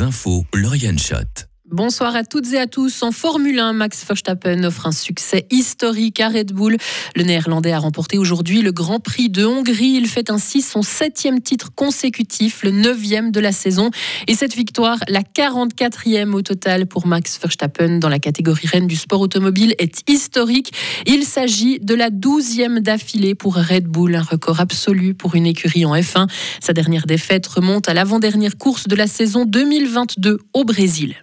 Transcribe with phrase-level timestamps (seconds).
[0.00, 1.47] infos, Lauriane Schott.
[1.70, 3.02] Bonsoir à toutes et à tous.
[3.02, 6.78] En Formule 1, Max Verstappen offre un succès historique à Red Bull.
[7.14, 9.98] Le Néerlandais a remporté aujourd'hui le Grand Prix de Hongrie.
[9.98, 13.90] Il fait ainsi son septième titre consécutif, le neuvième de la saison.
[14.28, 18.96] Et cette victoire, la 44e au total pour Max Verstappen dans la catégorie reine du
[18.96, 20.72] sport automobile, est historique.
[21.04, 25.84] Il s'agit de la douzième d'affilée pour Red Bull, un record absolu pour une écurie
[25.84, 26.30] en F1.
[26.62, 31.16] Sa dernière défaite remonte à l'avant-dernière course de la saison 2022 au Brésil.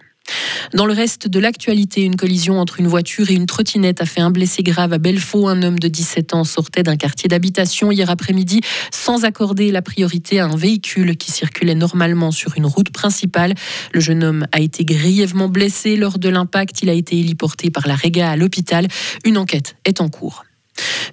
[0.76, 4.20] Dans le reste de l'actualité, une collision entre une voiture et une trottinette a fait
[4.20, 5.48] un blessé grave à Belfaux.
[5.48, 8.60] Un homme de 17 ans sortait d'un quartier d'habitation hier après-midi
[8.92, 13.54] sans accorder la priorité à un véhicule qui circulait normalement sur une route principale.
[13.94, 16.82] Le jeune homme a été grièvement blessé lors de l'impact.
[16.82, 18.86] Il a été héliporté par la Réga à l'hôpital.
[19.24, 20.44] Une enquête est en cours.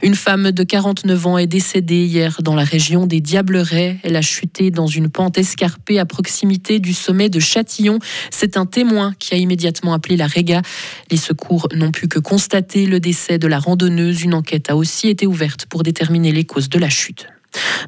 [0.03, 3.99] Une femme de 49 ans est décédée hier dans la région des Diablerets.
[4.03, 7.99] Elle a chuté dans une pente escarpée à proximité du sommet de Châtillon.
[8.29, 10.61] C'est un témoin qui a immédiatement appelé la Réga.
[11.09, 14.23] Les secours n'ont pu que constater le décès de la randonneuse.
[14.23, 17.32] Une enquête a aussi été ouverte pour déterminer les causes de la chute.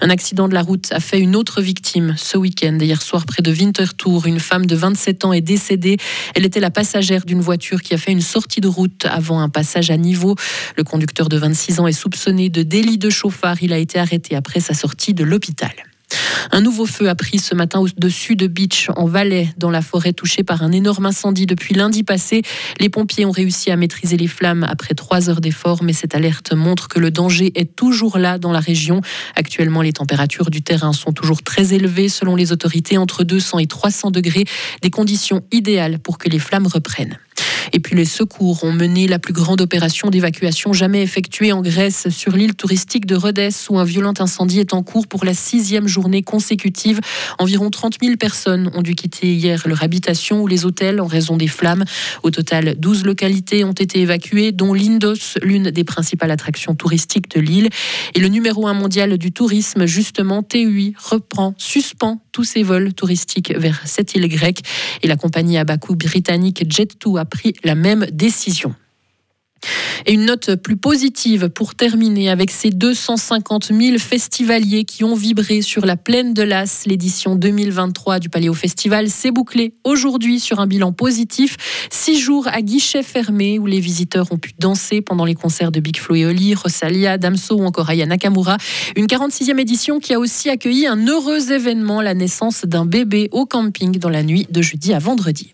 [0.02, 2.78] Un accident de la route a fait une autre victime ce week-end.
[2.80, 5.98] Hier soir, près de Winterthur, une femme de 27 ans est décédée.
[6.36, 9.50] Elle était la passagère d'une voiture qui a fait une sortie de route avant un
[9.50, 10.36] passage à niveau.
[10.78, 13.58] Le conducteur de 26 ans est soupçonné de délit de chauffard.
[13.62, 15.74] Il a été arrêté après sa sortie de l'hôpital.
[16.52, 20.14] Un nouveau feu a pris ce matin au-dessus de Beach, en Valais, dans la forêt
[20.14, 22.42] touchée par un énorme incendie depuis lundi passé.
[22.80, 26.54] Les pompiers ont réussi à maîtriser les flammes après trois heures d'efforts, mais cette alerte
[26.54, 29.02] montre que le danger est toujours là dans la région.
[29.36, 33.68] Actuellement, les températures du terrain sont toujours très élevées, selon les autorités, entre 200 et
[33.68, 34.46] 300 degrés,
[34.82, 37.18] des conditions idéales pour que les flammes reprennent.
[37.76, 42.08] Et puis les secours ont mené la plus grande opération d'évacuation jamais effectuée en Grèce
[42.08, 43.36] sur l'île touristique de Rhodes
[43.70, 47.02] où un violent incendie est en cours pour la sixième journée consécutive.
[47.38, 51.36] Environ 30 000 personnes ont dû quitter hier leur habitation ou les hôtels en raison
[51.36, 51.84] des flammes.
[52.24, 57.42] Au total, 12 localités ont été évacuées, dont Lindos, l'une des principales attractions touristiques de
[57.42, 57.68] l'île.
[58.14, 63.54] Et le numéro un mondial du tourisme, justement, TUI, reprend, suspend tous ses vols touristiques
[63.56, 64.60] vers cette île grecque.
[65.04, 65.64] Et la compagnie à
[65.96, 68.76] britannique Jet2 a pris la même décision.
[70.06, 75.62] Et une note plus positive pour terminer avec ces 250 000 festivaliers qui ont vibré
[75.62, 76.84] sur la plaine de l'As.
[76.86, 81.58] L'édition 2023 du Paléo Festival s'est bouclée aujourd'hui sur un bilan positif.
[81.92, 85.80] Six jours à guichet fermé où les visiteurs ont pu danser pendant les concerts de
[85.80, 88.58] Big Flo et Oli, Rosalia, Damso ou encore Aya Nakamura.
[88.96, 93.46] Une 46e édition qui a aussi accueilli un heureux événement, la naissance d'un bébé au
[93.46, 95.54] camping dans la nuit de jeudi à vendredi.